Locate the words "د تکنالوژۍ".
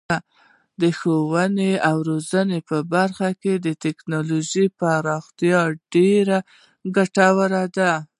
3.65-4.65